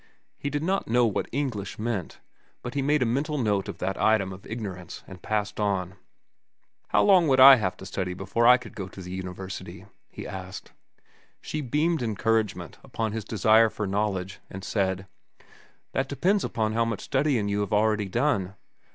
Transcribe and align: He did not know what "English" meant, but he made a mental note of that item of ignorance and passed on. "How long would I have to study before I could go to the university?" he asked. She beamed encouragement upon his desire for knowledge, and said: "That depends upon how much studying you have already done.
He 0.39 0.49
did 0.49 0.63
not 0.63 0.87
know 0.87 1.05
what 1.05 1.29
"English" 1.31 1.77
meant, 1.77 2.21
but 2.63 2.73
he 2.73 2.81
made 2.81 3.03
a 3.03 3.05
mental 3.05 3.37
note 3.37 3.67
of 3.69 3.77
that 3.77 4.01
item 4.01 4.33
of 4.33 4.47
ignorance 4.47 5.03
and 5.05 5.21
passed 5.21 5.59
on. 5.59 5.93
"How 6.87 7.03
long 7.03 7.27
would 7.27 7.39
I 7.39 7.57
have 7.57 7.77
to 7.77 7.85
study 7.85 8.15
before 8.15 8.47
I 8.47 8.57
could 8.57 8.75
go 8.75 8.87
to 8.87 8.99
the 8.99 9.11
university?" 9.11 9.85
he 10.09 10.25
asked. 10.27 10.71
She 11.39 11.61
beamed 11.61 12.01
encouragement 12.01 12.79
upon 12.83 13.11
his 13.11 13.23
desire 13.25 13.69
for 13.69 13.85
knowledge, 13.85 14.39
and 14.49 14.63
said: 14.63 15.05
"That 15.91 16.09
depends 16.09 16.43
upon 16.43 16.73
how 16.73 16.83
much 16.83 17.01
studying 17.01 17.47
you 17.47 17.59
have 17.59 17.71
already 17.71 18.09
done. 18.09 18.55